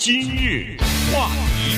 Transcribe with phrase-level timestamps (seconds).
[0.00, 0.76] 今日
[1.12, 1.26] 话
[1.56, 1.74] 题，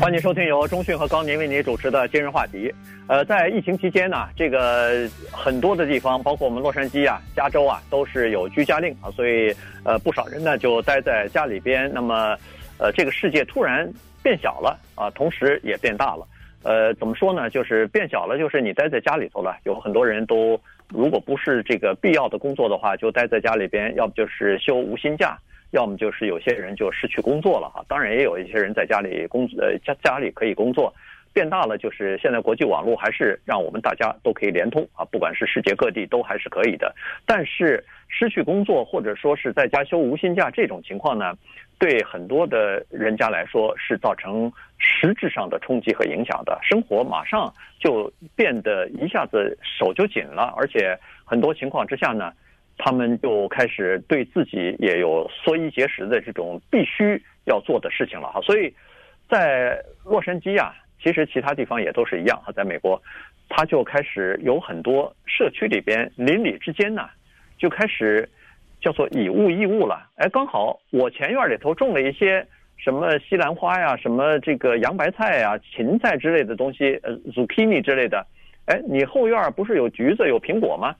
[0.00, 2.74] 欢迎收听由中讯和高宁为您主持的今日话题。
[3.06, 11.88] 呃，在疫情期间呢，这个很多的地方，包括我们洛杉矶啊、加州啊，都是有居家令啊，所以呃，不少人呢就待在家里边。
[11.94, 12.36] 那么，
[12.78, 13.88] 呃，这个世界突然
[14.20, 16.26] 变小了啊，同时也变大了。
[16.64, 17.48] 呃，怎么说呢？
[17.48, 20.60] 就是变小了，就是你待在家里头了，有很多人都。
[20.88, 25.36] 如果不是这个必要的工作的话，就待在家里边，要不就是休无薪假，
[25.76, 27.84] 要么就是有些人就失去工作了哈。
[27.86, 30.92] 当然也有一些人在家里工呃家家里可以工作。
[31.36, 36.94] 变大了，就是现在国际网络还是让我们大家都可以联通啊，不管是世界各地都还是可以的。
[37.26, 41.36] 但是失去工作或者说是在家休无薪假这种情况呢，
[41.78, 52.32] 对很多的人家来说是造成实质上的冲击和影响的，生活马上就变得一下子手就紧了，而且很多情况之下呢，
[52.78, 58.40] 他们就开始对自己也有缩衣节食的这种必须要做的事情了哈。
[58.40, 58.74] 所以
[59.28, 60.74] 在洛杉矶啊。
[60.98, 63.00] 其实其他地方也都是一样哈，在美国，
[63.48, 67.08] 他就开始有很多社区里边邻里之间呢，
[67.58, 68.28] 就开始
[68.80, 70.08] 叫做以物易物了。
[70.16, 72.44] 哎，刚好我前院里头种了一些
[72.78, 78.26] 什么西兰花呀，什么这个洋白菜呀、芹菜之类的东西，呃，zucchini 之类的。
[78.64, 80.96] 哎，你后院不是有橘子、有苹果吗？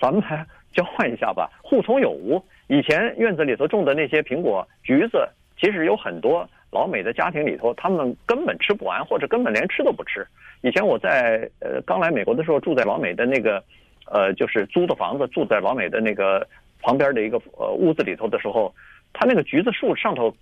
[0.00, 2.42] 咱们来交换一下吧，互通有无。
[2.68, 6.48] 以前院子里头种的那些苹果、橘子，其实有很多。
[6.72, 10.24] 老美的家庭里头，他们根本吃不完，或者根本连吃都不吃。
[10.62, 13.60] 以前我在呃刚来美国的时候，住在老美的那个，
[14.06, 16.46] 呃，就是租的房子，住在老美的那个
[16.80, 18.72] 旁边的一个呃屋子里头的时候，
[19.12, 20.32] 他那个橘子树上头，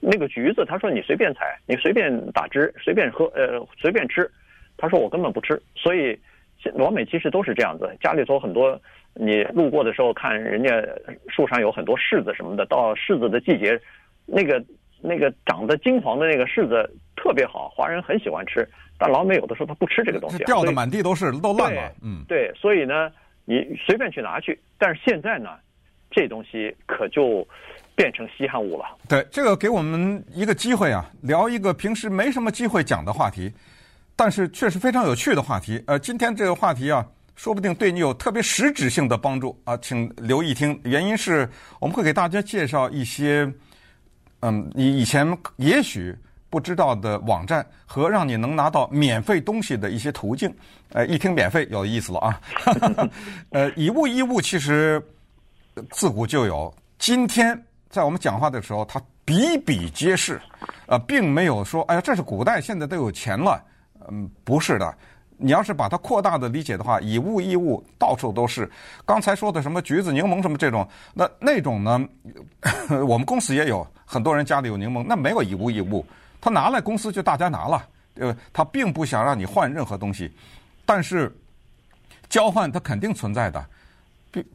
[0.00, 4.30] 那个橘子，他说你随便采，你随便打汁，随便喝，呃，随便吃。
[4.76, 5.60] 他说我根本不吃。
[5.74, 6.16] 所以
[6.74, 8.80] 老美其实都是这样子，家里头很多，
[9.14, 10.70] 你路过的时候看人家
[11.28, 13.80] 树上有很多柿子什么的，到柿子的季节，
[14.26, 14.64] 那个。
[15.00, 21.92] 那个长得金黄的那个柿子特别好，华人很喜欢吃，但老美有的时候他不吃这个东西，掉的满地都是，都烂了。
[22.02, 23.08] 嗯，对，所以呢，
[23.44, 25.50] 你随便去拿去，但是现在呢，
[26.10, 27.46] 这东西可就
[27.94, 28.86] 变成稀罕物了。
[29.08, 33.52] 对，这个给我们一个机会啊，聊一个平时没什么机会讲的话题，
[34.18, 35.80] 但是确实非常有趣的话题。
[35.86, 37.06] 呃，今天这个话题啊，
[37.36, 40.76] 说不定对你有特别实质性的帮助啊，请留意听。
[40.82, 41.48] 原因是
[41.78, 43.48] 我们会给大家介绍一些。
[44.40, 46.12] 嗯，你以前也许
[46.50, 50.52] 不知道的网站和让你能拿到免费东西的一些途径，
[50.90, 52.40] 呃，一听免费有意思了啊。
[53.50, 55.00] 呃，以物易物其实
[55.90, 60.40] 自古就有，今天在我们讲话的时候，它比比皆是，
[60.86, 63.60] 呃，并没有说，哎呀，这是古代，现在都有钱了，
[64.10, 64.94] 嗯，不是的。
[65.40, 68.68] 你要是把它扩大的理解的话，以物易物到处都是。
[69.06, 72.04] 刚才说的什么橘子、柠檬什么这种，那那种呢？
[73.06, 76.04] 我们公司也有很多人家里有柠檬，那没有以物易物，
[76.40, 80.28] 他拿来公司就大家拿了，呃，他并不想让你换任何东西。
[80.84, 81.32] 但是
[82.28, 83.64] 交换它肯定存在的，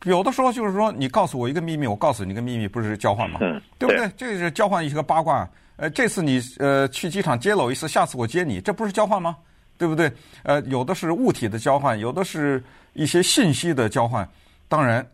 [0.04, 3.40] 有的时候就是说，你告诉我一个秘密，我告诉你一个秘密，不是交换吗？
[3.80, 4.12] 对不对？
[4.18, 5.48] 这个是交换一个八卦。
[5.76, 9.36] 呃，这次你呃去机场接了我一次，下次我接你，这不是交换吗？
[9.78, 10.12] 对不对？
[10.44, 12.64] 呃，有的是物体的交换，有的是
[12.94, 14.28] 一些信息的交换，
[14.68, 15.06] 当然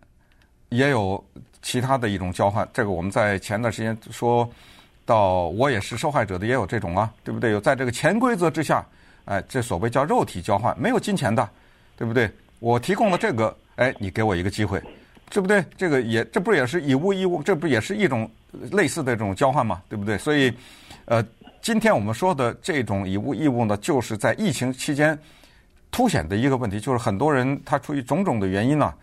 [0.68, 1.24] 也有
[1.62, 2.68] 其他的一种交换。
[2.74, 4.48] 这个我们在前段时间说
[5.06, 7.52] 到，我也是受害者的，也有这种啊，对不对？
[7.52, 8.86] 有在这个潜规则之下，
[9.26, 11.50] 哎，这所谓叫肉体交换，没有金钱的，
[11.96, 12.30] 对不对？
[12.60, 14.80] 我提供了这个，哎，你给我一个机会，
[15.30, 15.64] 对不对？
[15.78, 18.30] 这个也，这不也是以物易物，这不也是一种
[18.72, 20.18] 类似的这种交换嘛，对不对？
[20.18, 20.54] 所以，
[21.06, 21.26] 呃。
[21.62, 25.20] 今天我们说的这种以物易物呢，就是在疫情期间
[25.92, 28.94] 凸显的一个问题，就是很多人他出于种种的原因呢，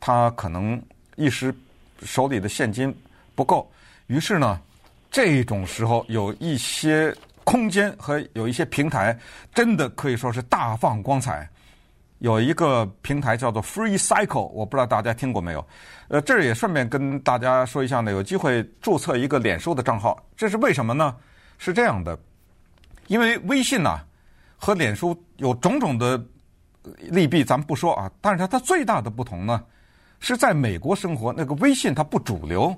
[0.00, 0.80] 他可能
[1.16, 1.52] 一时
[2.02, 2.94] 手里的现金
[3.34, 3.66] 不够，
[4.06, 4.60] 于是呢，
[5.10, 7.12] 这种时候有一些
[7.42, 9.18] 空间和有一些平台，
[9.54, 11.48] 真的可以说是大放光彩。
[12.24, 15.62] 有一个平台叫做 Free Cycle，我不知道大家听过没有？
[16.08, 21.14] 呃，这儿也顺便跟大家说一下呢，有机会注册一个脸书的账号，这是为什么呢？
[21.58, 22.18] 是这样的，
[23.08, 24.00] 因为微信呐、
[24.56, 26.18] 和脸书有种种的
[27.10, 28.10] 利弊，咱们不说啊。
[28.22, 29.62] 但是它最大的不同呢，
[30.18, 32.74] 是在美国生活，那个微信它不主流。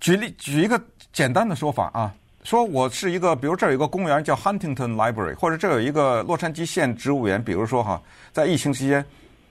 [0.00, 0.82] 举例举一个
[1.12, 2.12] 简单的说法啊，
[2.48, 8.00] 说我是一个，比如这儿有一个公园叫 Huntington Library，或者这有一个洛杉矶县植物园，比如说哈，
[8.32, 9.04] 在疫情期间，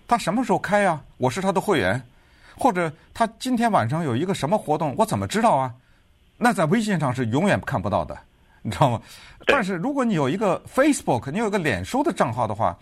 [0.07, 0.99] 它什么时候开呀？
[1.17, 2.01] 我是它的会员，
[2.57, 5.71] 或者它今天晚上有一个什么活动，我怎么知道啊？
[6.39, 8.17] 那在微信上是永远看不到的。
[8.63, 8.99] 你知道吗？
[9.45, 12.75] 但是如果你有一个 Facebook，你有一个脸书的账号的话，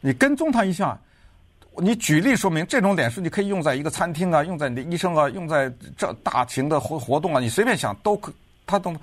[0.00, 0.96] 你跟踪它一下，
[1.78, 8.32] 你举例说明，这种脸书你可以用在一个餐厅啊，用在你的医生啊，用在这大型的活活动啊，你随便想都可，
[8.66, 8.94] 它都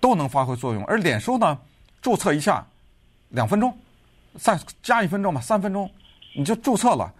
[0.00, 0.84] 都能发挥作用。
[0.86, 1.58] 而脸书呢，
[2.00, 2.66] 注册一下
[3.28, 3.76] 两分钟，
[4.38, 5.88] 再加一分钟吧，三分钟
[6.34, 7.12] 你就注册了。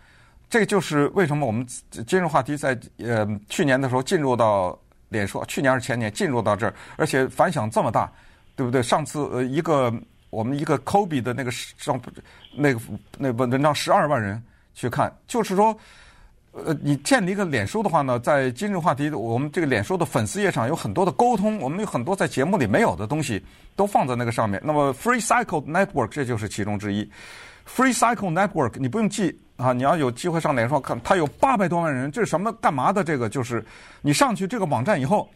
[0.49, 1.65] 这就是为什么我们
[2.06, 4.77] 今日话题在呃去年的时候进入到
[5.09, 8.11] 脸书，去年还是前年进入到这儿，而且反响这么大，
[8.56, 8.82] 对不对？
[8.82, 9.94] 上次呃一个
[10.31, 12.00] 我们一个 Kobe 的那个上
[12.53, 12.81] 那个
[13.17, 14.43] 那个文章十二万人
[14.75, 15.77] 去看，就是说
[16.52, 23.44] 呃你建立一个脸书的话呢，在今日话题我们这个脸书的粉丝页上有很多的沟通，我们有很多在节目里没有的东西
[23.76, 24.61] 都放在那个上面。
[24.64, 27.08] 那么 Free Cycle Network 这就是其中之一。
[27.67, 29.38] Free Cycle Network 你不用记。
[29.61, 33.05] 啊，你要有机会上脸书看，它有八百多万人，这是什么干嘛的？
[33.05, 33.62] 这个就是
[34.00, 35.29] 你上去这个网站以后，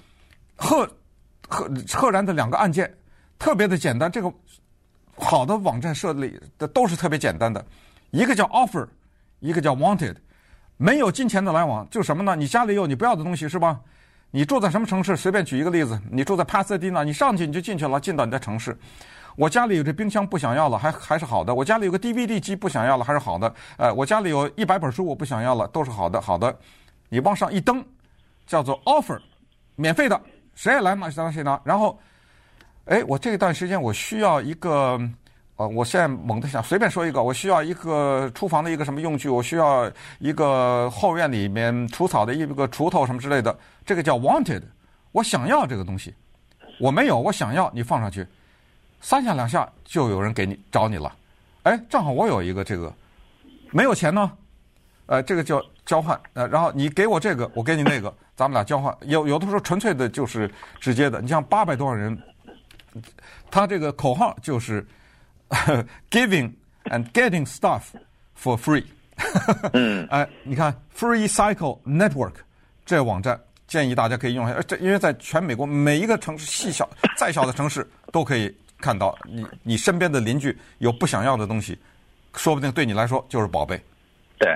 [0.56, 0.88] 赫
[1.46, 2.90] 赫赫然的两个按键，
[3.38, 4.10] 特别的简单。
[4.10, 4.32] 这个
[5.18, 7.62] 好的网站设立的都是特别简单的，
[8.12, 8.88] 一个叫 Offer，
[9.40, 10.16] 一个叫 Wanted，
[10.84, 12.36] 没有金钱的来往，就什么呢？
[12.36, 13.80] 你家里有你不要的东西是吧？
[14.30, 15.16] 你住在什么城市？
[15.16, 18.76] 随便举一个例子，你住在帕萨迪纳，你上去你就进去了，进到你的城市。
[19.34, 21.54] 我家里有这冰箱不想要了，还还是好的。
[21.54, 23.54] 我家里有个 DVD 机不想要了，还是好的。
[23.78, 26.54] 呃，我家里有一百本书我不想要了，都是好的，好的。
[27.08, 27.82] 你往上一登，
[28.46, 29.18] 叫做 offer，
[29.76, 30.20] 免费的，
[30.54, 31.58] 谁也来嘛，谁拿谁拿。
[31.64, 31.98] 然后，
[32.84, 35.00] 哎，我这一段时间我需要一个，
[35.56, 43.56] 啊，我现在猛地想随便说一个，我需要一个厨房的一个什么用具，我需要一个后院里面除草的一个锄头什么之类的，
[43.86, 44.62] 这个叫 wanted，
[45.12, 46.12] 我想要这个东西，
[46.80, 48.26] 我没有，我想要，你放上去。
[49.00, 51.14] 三下两下就有人给你找你了，
[51.64, 52.92] 哎，正好我有一个这个，
[53.70, 54.32] 没有钱呢，
[55.06, 58.96] 呃，这个叫交换，呃，然后你给我这个，我给你那个，咱们俩交换。
[59.02, 62.18] 有有的时候纯粹的就是直接的，你像八百多万人，
[63.50, 64.84] 他这个口号就是
[66.10, 66.52] giving
[66.84, 67.82] and getting stuff
[68.36, 68.84] for free。
[69.72, 72.34] 嗯， 哎，你看 Free Cycle Network
[72.84, 78.54] 这网站建议大家可以用一下，这因为在全美国每一个城市细小再小的城市都可以。
[78.80, 81.78] 看到你，你身边的邻居有不想要的东西，
[82.34, 83.80] 说不定对你来说就是宝贝。
[84.36, 84.54] 对，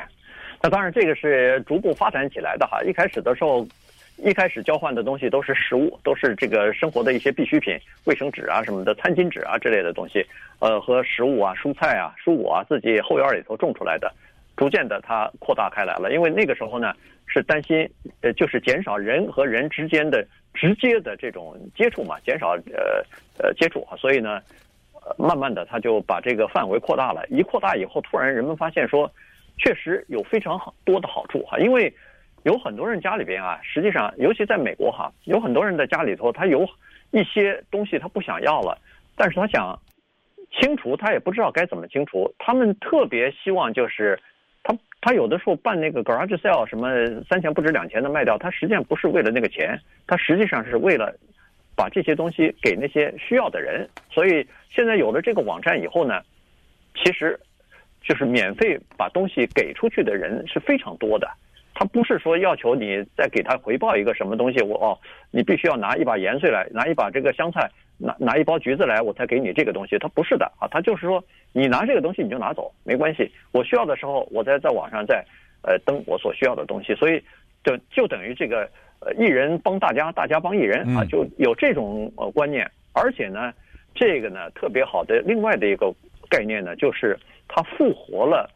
[0.60, 2.82] 那当然这个是逐步发展起来的哈。
[2.82, 3.66] 一开始的时候，
[4.18, 10.24] 一开始交换的东西都是食物，都是这个生活的一些必需品，卫生纸啊什么的，餐巾纸啊之类的东西，
[10.58, 14.12] 呃，和食物啊、蔬菜啊、蔬果啊，自己后院里头种出来的。
[14.56, 16.92] 逐渐的，它扩大开来了，因为那个时候呢，
[17.26, 17.88] 是担心，
[18.22, 23.04] 呃，就是减少人和人之间的直接的这种接触嘛，减少呃
[23.38, 24.42] 呃接触，所以呢，
[24.94, 27.24] 呃，慢慢的，他就把这个范围扩大了。
[27.30, 29.08] 一扩大以后，突然人们发现说，
[29.58, 31.94] 确实有非常好多的好处哈，因为
[32.48, 36.66] 有很多人家里边啊，实际上，尤其在美国哈，有很多人的家里头，他有
[37.10, 38.78] 一些东西他不想要了，
[39.14, 39.78] 但是他想
[40.58, 44.18] 清除，他也不知道该怎么清除，他们特别希望就是。
[44.64, 46.90] 他他有的时候办那个 garage sale，什么
[47.30, 51.14] 三钱不值两钱的卖掉，他实际上不是为了那个钱，他实际上是为了
[51.74, 53.88] 把这些东西给那些需要的人。
[54.10, 56.20] 所以现在有了这个网站以后呢，
[56.96, 57.38] 其实
[58.02, 61.30] 就是免费把东西给出去的人是非常多的。
[61.78, 64.98] 他不是说要求你再给他回报一个什么东西，我哦，
[65.30, 69.96] 你必须要拿一把盐碎来，拿一把这个香菜，拿拿一包橘子来，我才给你这个东西。
[69.96, 71.22] 他不是的啊，他就是说
[71.52, 73.30] 你拿这个东西你就拿走，没关系。
[73.52, 75.24] 我需要的时候，我再在网上再
[75.62, 76.96] 呃登我所需要的东西。
[76.96, 77.22] 所以
[77.62, 82.68] 就就等于这个呃一人帮大家，大家帮一人啊，就有这种呃观念。
[82.92, 83.52] 而且呢，
[83.94, 85.94] 这个呢特别好的另外的一个
[86.28, 87.16] 概念呢，就是
[87.46, 88.50] 它复活了。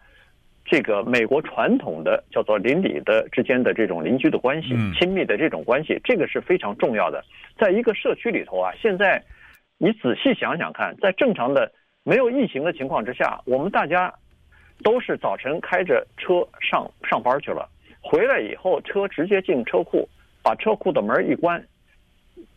[0.64, 7.22] 这个美国传统的叫做邻里的之间的这种邻居的关系，亲密的这种关系，这个是非常重要的。
[7.58, 9.22] 在一个社区里头啊，现在
[9.76, 11.70] 你仔细想想看，在正常的
[12.04, 14.12] 没有疫情的情况之下，我们大家
[14.82, 17.68] 都是早晨开着车上上班去了，
[18.00, 20.08] 回来以后车直接进车库，
[20.42, 21.62] 把车库的门一关，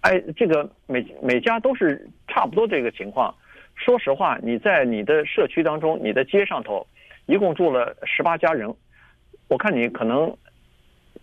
[0.01, 3.33] 哎，这个每每家都是差不多这个情况。
[3.75, 6.85] 说实话，你在你的社区当中，你的街上头。
[7.25, 8.73] 一共住了十八家人，
[9.47, 10.35] 我看你可能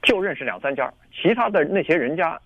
[0.03, 2.41] 就认识两三家，其他的那些人家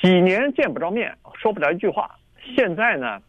[0.00, 2.10] 几年见不着面，说不了一句话。
[2.54, 3.22] 现在呢，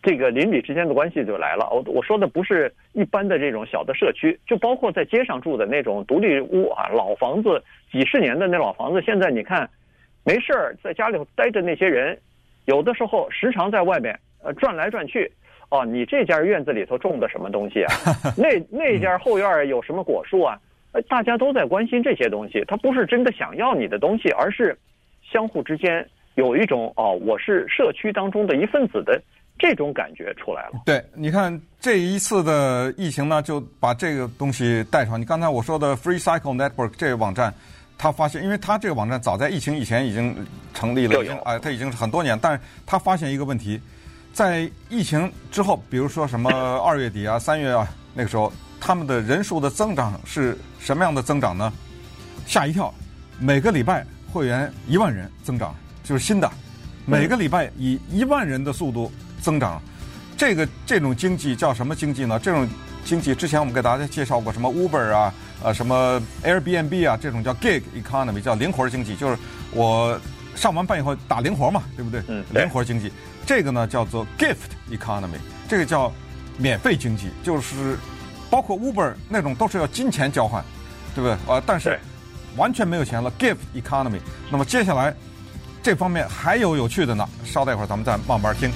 [0.00, 1.68] 这个邻里之间的关系就来了。
[1.70, 9.02] 我我说的不是一般的这种小的社区，就包括在街上住的那种独立屋啊，老房子，几十年的那老房子。
[9.02, 9.68] 现在你看，
[10.24, 12.16] 没事儿在家里待着那些人，
[12.66, 15.32] 有的时候时常在外面呃转来转去。
[15.70, 17.92] 哦，你这家院子里头种的什么东西啊？
[18.36, 20.58] 那那家后院有什么果树啊？
[20.92, 22.64] 呃，大家都在关心这些东西。
[22.66, 24.76] 他不是真的想要你的东西，而是
[25.22, 26.06] 相互之间
[26.36, 29.20] 有一种哦，我是社区当中的一份子的
[29.58, 30.80] 这种感觉出来了。
[30.86, 35.20] 对，你看这一次的疫情呢，就把这个东西带上。
[35.20, 37.52] 你刚才我说的 Free Cycle Network 这个网站，
[37.98, 40.34] 他发现，因为他这个网站早在疫情以前已经
[40.72, 43.78] 成立了，已经哎，他已经是很多年，但是他发现一个问题，
[44.38, 46.48] 在疫情之后，比如说什么
[46.86, 51.72] 二月底啊、三月啊，那个时候他们的人数的增长是什么样的增长呢？
[52.46, 52.94] 吓一跳，
[53.40, 56.48] 每个礼拜会员一万人增长，就是新的，
[57.04, 59.10] 每个礼拜以一万人的速度。
[59.40, 59.82] 增长，
[60.36, 62.38] 这个这种经济叫什么经济呢？
[62.38, 62.68] 这种
[63.04, 69.36] 经济之前我们给大家介绍过，什么 Uber 啊，呃，什么 Airbnb 啊，这种叫 Gig Economy，叫灵活经济，就是
[69.72, 70.16] 我
[70.58, 72.20] 上完班以后打零活嘛，对不对？
[72.26, 73.12] 嗯，零活经济。
[73.46, 74.56] 这个呢叫做 Gift
[74.90, 75.38] Economy，
[75.68, 76.12] 这个叫
[76.56, 77.96] 免费经济，就是
[78.50, 80.64] 包括 Uber 那种都是要金钱交换，
[81.14, 81.54] 对不对？
[81.54, 82.00] 啊，但是
[82.56, 84.18] 完全没有钱了，Gift Economy。
[84.50, 85.14] 那么接下来
[85.80, 88.68] 这方面还有有趣的呢，稍待一会儿咱们再慢慢听。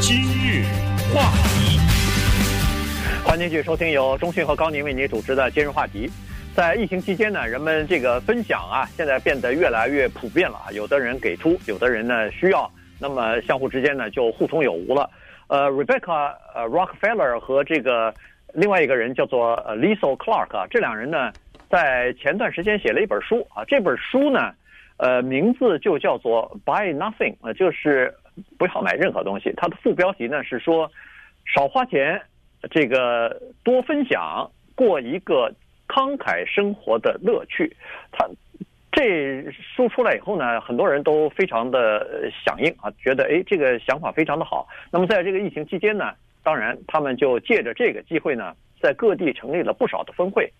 [0.00, 0.64] 今日
[1.14, 1.78] 话题，
[3.22, 6.10] 欢迎继续收听由中讯和高宁为您主持的今日话题。
[6.54, 10.72] 在疫情期间呢，人们这个分享啊，现在变得越来越普遍了啊。
[10.72, 15.08] 有的人给出，有的人呢需要，那么相互之间呢就互通有无了。
[15.48, 18.14] 呃，Rebecca 呃 Rockefeller 和这个
[18.52, 21.32] 另外一个人叫做呃 Lisa Clark 啊，这两人呢
[21.70, 24.52] 在前段时间写了一本书啊，这本书呢，
[24.98, 28.14] 呃，名字就叫做 Buy Nothing，呃，就是。
[28.56, 29.52] 不要买任何东西。
[29.58, 30.90] 它的副标题呢是说，
[31.44, 32.18] 少花钱，
[32.70, 35.54] 这个多分享，过一个
[35.92, 37.70] 慷慨生活的乐趣。
[38.10, 38.26] 他
[38.90, 44.66] 这书出来以后呢，很多人都非常的响应啊，觉得哎，这个想法非常的好。
[44.90, 50.50] 那么在这个疫情期间呢，当然他们就借着这个机会呢，在各地成立了不少的分会。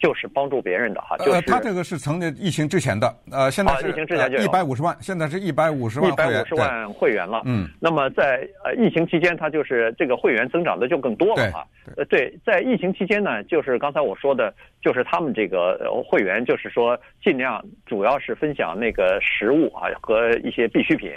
[0.00, 7.42] 就是帮助别人的哈，就是他这个是曾经疫情之前的，呃，现在是一百五十万，现在是一百五十万，一百五十万会员了。
[7.44, 11.66] 嗯，那么在呃疫情期间，他就是这个会员增长的就更多了哈。
[11.96, 14.52] 呃，对，在疫情期间呢，就是刚才我说的，
[14.82, 21.10] 就是他们这个会员，就是说尽量主要是分享那个食物啊和一些必需品，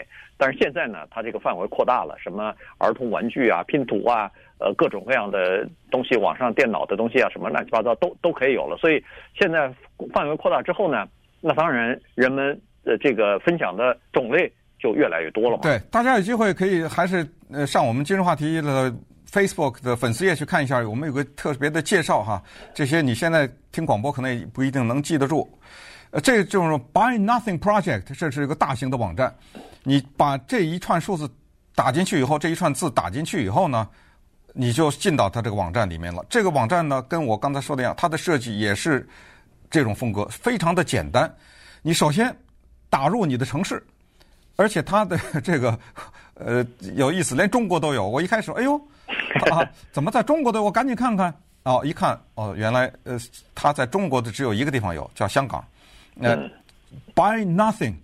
[0.44, 4.30] 但是现在呢，它这个范围扩大了，什么儿童玩具啊、拼图啊。
[4.60, 8.78] 呃，各种各样的东西，网上电脑的东西啊，什么乱七八糟都都可以有了。
[8.78, 9.04] 所以
[9.38, 9.74] 现在
[10.14, 11.06] 范围扩大之后呢，
[11.42, 15.64] 那当然人们的这个分享的种类就越来越多了嘛。
[15.64, 18.94] 对，大家有机会可以还是呃上我们今日话题的
[19.30, 22.42] Facebook 的粉丝页去看一下，我们有个特别的介绍哈。
[22.74, 25.46] 这些你现在听广播可能也不一定能记得住。
[26.22, 29.34] 这就是 Buy Nothing Project，这是一个大型的网站。
[29.84, 31.30] 你把这一串数字
[31.76, 33.88] 打进去以后，这一串字打进去以后呢，
[34.54, 36.24] 你就进到它这个网站里面了。
[36.30, 39.08] 这个网站呢，跟我刚才说的一样，它的设计也是
[39.72, 41.34] 这种风格，非常的简单。
[41.82, 42.34] 你首先
[42.90, 43.84] 打入你的城市，
[44.56, 45.78] 而且它的 这个
[46.36, 46.66] 呃
[46.96, 48.08] 有意思，连中国都有。
[48.08, 48.78] 我一开始，哎呦，
[49.52, 50.62] 啊，怎么在中国的？
[50.62, 51.34] 我赶紧看看。
[51.64, 53.18] 哦，一看，哦，原来呃，
[53.56, 55.66] 它在中国的只有一个地方有，叫香港。
[56.20, 56.50] 呃
[57.16, 57.96] ，Buy Nothing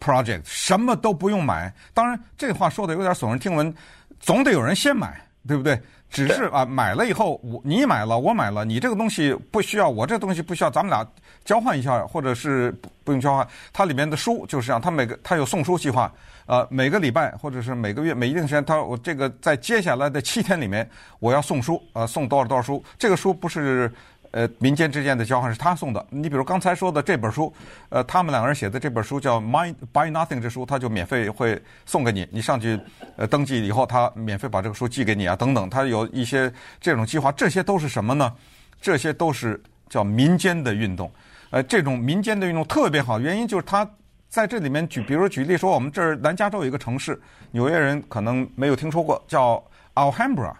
[0.00, 1.72] Project，什么都不用买。
[1.92, 3.74] 当然，这话说的有点耸人听闻，
[4.20, 5.20] 总得有人先买。
[5.46, 5.78] 对不对？
[6.08, 11.06] 只是啊，买了以后，我你买了，我买了，你这个东西不需要，我这个东西不需要，咱们俩
[11.44, 13.46] 交换一下，或者是不不用交换。
[13.70, 16.10] 它里面的书就是这样，它每个它有送书计划，
[16.46, 22.82] 呃，每个礼拜或者是每个月每一定时间，它我这个在接下来的七天里面，我要送书，呃，送多少多少书。
[22.98, 23.92] 这个书不是。
[24.34, 26.04] 呃，民间之间的交换是他送的。
[26.10, 27.54] 你比如刚才说的这本书，
[27.88, 32.26] 呃，他们两个人写的这本书叫《Mind Buy Nothing》这书，他就免费会送给你。
[32.32, 32.76] 你上去
[33.16, 35.70] 呃登记以后，他免费把这个书寄给你啊，等等。
[35.70, 38.32] 他有一些这种计划，这些都是什么呢？
[38.80, 41.08] 这些都是叫民间的运动。
[41.50, 43.88] 呃，这种民间的运动特别好，原因就是他
[44.28, 47.22] 在这里面举，比如举例说，我们这儿南加州有一个城市，
[47.52, 49.62] 纽约人可能没有听说过，叫
[49.94, 50.52] Alhambra。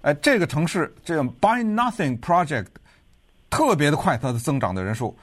[0.00, 2.64] 呃，这个城市这个 Buy Nothing Project。
[3.54, 5.16] 特别的快，它的增长的人数，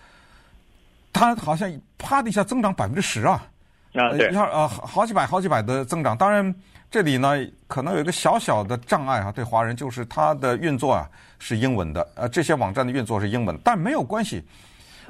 [1.12, 3.46] 它好像啪的一下增长百分之十啊！
[3.94, 6.16] 啊，对，一下呃好几百好几百的增长。
[6.16, 6.56] 当然，
[6.90, 7.36] 这里呢
[7.68, 11.10] 可能有一个小小的障碍啊，对华人就是它的运作啊
[11.40, 14.42] 是英文的，呃，这些网站的运作是英文，但没有关系。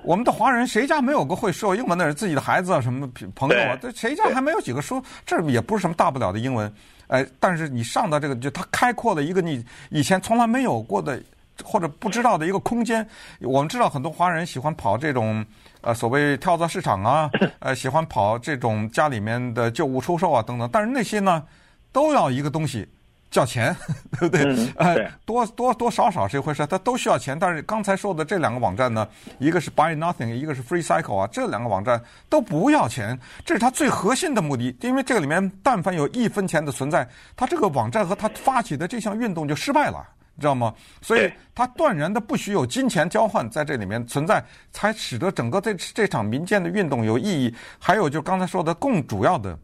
[0.04, 2.16] 我们的华人谁家没有个会说英文的人？
[2.16, 5.00] 自己的孩子啊，什么朋友啊，这谁家还没有几个说？
[5.28, 6.74] 这也不是什么大不了的英文，
[7.06, 11.22] 哎，但是你上到这个，就它开阔了一个你以前从来没有过的。
[11.63, 13.08] 或者不知道的一个空间，
[13.41, 15.46] 我们知道很多华人喜欢跑这种
[15.82, 21.44] 呃所谓跳蚤市场啊， 呃喜欢跑这种家里面的旧物出售啊等等，但是那些呢
[21.91, 22.88] 都要一个东西
[23.30, 23.74] 叫钱，
[24.20, 24.44] 对不对？
[24.44, 27.38] 嗯、呃，多多多少少是一回事，它都需要钱。
[27.39, 29.08] 但是刚才说的这两个网站呢，
[29.39, 34.75] 一个是 Buy Nothing，一个是 Free Cycle 啊，这两个网站都不要钱，这是它最核心的目的。
[34.82, 40.06] 因为这个里面但凡有一分钱的存在，它这个网站和它发起的这项运动就失败了，
[40.41, 40.74] 知道吗？
[41.01, 44.43] 所以它断然的不许有金钱交换在这里面存在，
[44.74, 47.55] 才使得整个这这场民间的运动有意义。
[47.79, 49.57] 还有就刚才说的更主要的。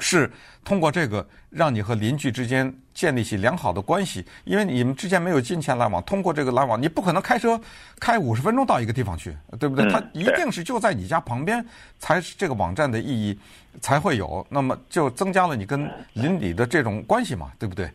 [0.00, 0.30] 是
[0.64, 7.60] 通过这个让你和邻居之间建立起良好的关系，因为你们之间没有金钱来往，通过这个来往，你不可能开车
[7.98, 9.90] 开五十分钟到一个地方去，对不对？
[9.90, 11.66] 它一定是就在你家旁边，
[11.98, 13.36] 才是这个网站的意义
[13.80, 14.46] 才会有。
[14.48, 17.90] 那么就增加了你跟邻里的这种关系嘛，对不对？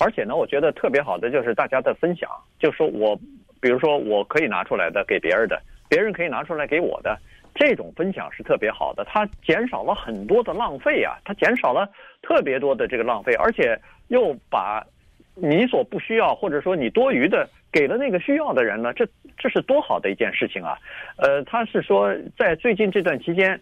[0.00, 3.14] 而且呢，我觉得特别好的就是大家的分享，就说我，
[3.60, 7.18] 比如说我可以拿出来的给别人的，别人可以拿出来给我的。
[7.54, 11.86] 这种分享是特别好的，它减少了很多的浪费啊，它减少了
[12.22, 13.78] 特别多的这个浪费，而且
[14.08, 14.86] 又把
[15.34, 20.78] 你所不需要或者说你多余的给了那个需要的人呢，这这是多好的一件事情啊！
[21.16, 23.60] 呃，他是说在最近这段期间，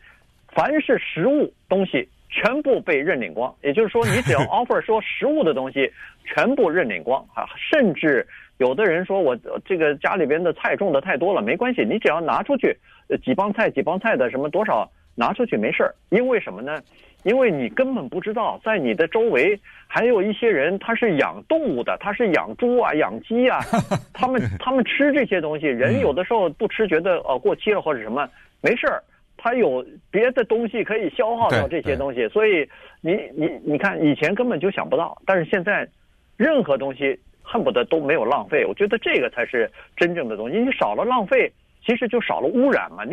[0.48, 5.90] 凡是实物东西全部被认领光，也就是说你只要 offer 说实物的东西
[6.24, 8.26] 全部认领光啊，甚至
[8.58, 12.76] 有的人说我这个家里边的菜种的太多了，没关系，你只要拿出去。
[13.24, 16.78] 几帮菜几帮菜的什么多少拿出去没事儿，因为什么呢？
[17.24, 23.60] 因为你根本不知道，在你的周围还有一些人，他是养动物的，他是养猪啊、养鸡啊，
[24.12, 28.28] 他们他们吃这些东西，人有的时候不吃，觉得呃过期了或者什么，
[28.60, 29.02] 没事儿，
[29.38, 32.68] 他有别的东西可以消耗掉这些东西，所以
[33.00, 35.88] 你你你看以前根本就想不到，但是现在
[36.36, 41.50] 任何东西恨不得都没有浪费，我觉得这个才是真正的东西，你少了浪费。
[41.86, 43.12] 其实就少了污染嘛，你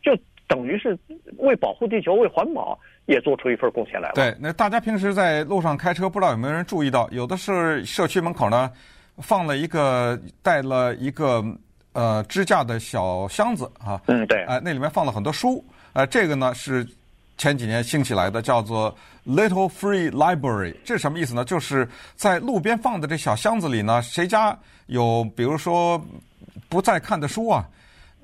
[0.00, 0.16] 就
[0.48, 0.96] 等于是
[1.36, 4.14] 为保护地球、为环保也做出一份贡献来了。
[4.14, 8.70] 对，那大家平时在路上开车，不知道有没有人注意到，有的是社区门口呢
[9.18, 11.44] 放了一个带了一个
[11.94, 13.98] 呃支架的小箱子啊。
[14.06, 14.44] 嗯，对。
[14.44, 15.64] 哎、呃，那里面放了很多书。
[15.94, 16.86] 呃，这个呢是
[17.38, 18.94] 前几年兴起来的，叫做
[19.26, 20.76] Little Free Library。
[20.84, 21.44] 这是什么意思呢？
[21.44, 25.98] 就是在路边放的这小箱子里呢，谁家有比如说
[26.68, 27.66] 不再看的书啊？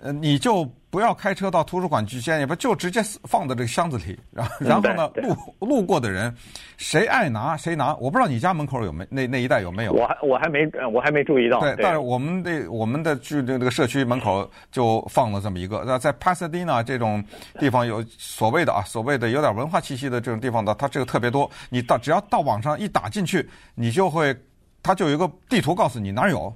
[0.02, 6.34] 呃，你就不要开车到图书馆去先，也不就直接放在这个箱子里，然后然后呢，路路过的人，
[6.78, 7.94] 谁爱拿谁拿。
[7.96, 9.92] 我不知道你家门口有没那那一带有没有？
[9.92, 11.60] 我还我还没我还没注意到。
[11.60, 15.84] 对，但是我们的我们的去这个社区门口就放了这么一个。
[15.86, 17.22] 那在 Pasadena 这种
[17.58, 21.48] 地方有所谓的啊，所谓的有点文化气息的这种地方的，它这个特别多。
[21.68, 24.34] 你到只要到网上一打进去，你就会，
[24.82, 26.50] 它就有一个地图告诉你哪儿有。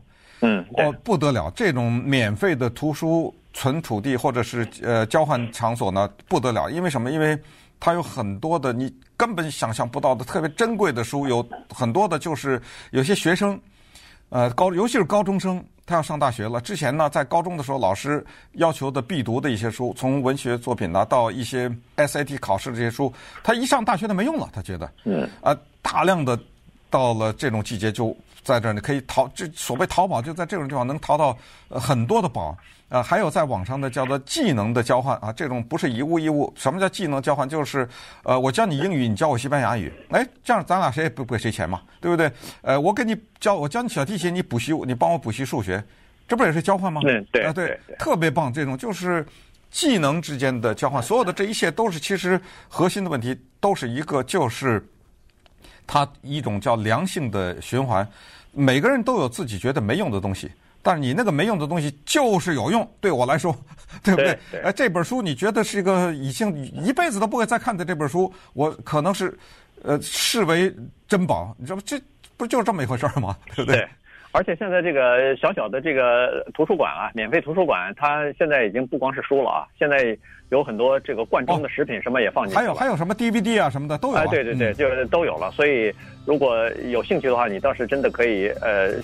[0.45, 1.51] 嗯，哦，不得了！
[1.57, 6.69] 这种免费的图书存储地或者是呃交换场所呢，不得了。
[6.71, 7.11] 因为什么？
[7.11, 7.39] 因为
[7.81, 13.59] 它有很多的你根本想象不到的特别珍贵的书，有很多的就是有些学生，
[14.31, 16.61] 呃高，尤其是高中生，他要上大学了。
[16.61, 26.39] 之前呢，在高中的时候，老师要求的必读的一些书，从文学作品呢到一些 SAT 考试这些书，他一上大学他没用了，他觉得，嗯，啊，大量的
[26.91, 28.17] 到了这种季节就。
[28.45, 31.35] 在这儿你可以淘，这所谓淘宝就在这种地方能淘到
[31.71, 32.55] 很多的宝，
[32.91, 36.53] 呃，还有在网上的叫做技能的交换啊，这种不是一物一物。
[36.55, 37.49] 什么叫技能交换？
[37.49, 37.89] 就是
[38.23, 42.31] 呃，我教你英语，你教我西班牙语，哎，这样咱俩谁也不给谁钱嘛，对不对？
[42.61, 45.83] 呃，我给你教，我教你小提琴，你补习，你帮我补习数学，
[46.29, 47.01] 这不也是交换吗？
[47.01, 49.25] 对对啊，对，特别棒，这种就是
[49.71, 54.87] 技能之间的交换，所有的这一切都是其实核心的问题都是一个，就是
[55.87, 58.07] 它一种叫良性的循环。
[58.53, 60.51] 每个人都有自己觉得没用的东西，
[60.83, 63.57] 但是你那个没用的东西就是有用，对我来说，
[64.03, 64.39] 对不对？
[64.63, 69.37] 哎，这本书你觉得是一个已经一辈子都不会再看的这本书，我可能是
[69.83, 70.75] 呃视为
[71.09, 71.83] 珍宝，你知道吗？
[71.85, 72.01] 这
[72.37, 73.37] 不就是这么一回事吗？
[73.55, 73.79] 对不对？
[73.79, 73.89] 对。
[74.37, 80.19] 而且现在这个小小的这个图书馆啊，免费图书馆，它现在已经不光是书了啊，现在
[80.49, 82.61] 有很多这个罐装的食品什么也放进去了。
[82.61, 84.17] 还有还有什么 DVD 啊什么的都有。
[84.17, 85.53] 哎，对对对，就是都有了。
[85.53, 85.95] 所以
[86.27, 88.95] 如果有兴趣的话，你倒是真的可以呃，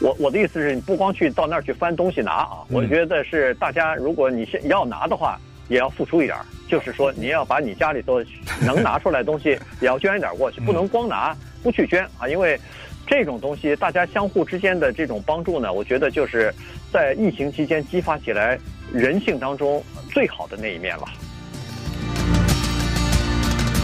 [0.00, 8.22] 我我的意思是你不光去到那儿去翻东西拿啊，我觉得是大家如果你先要拿的话，也要付出一点，就是说你要把你家里头
[8.64, 12.56] 能拿出来的东西 也要捐一点过去，不能光拿不去捐啊，因为。
[13.12, 16.50] 这种东西，大家相互之间的这种帮助呢，我觉得就是
[16.90, 18.58] 在疫情期间激发起来
[18.90, 21.04] 人性当中最好的那一面了。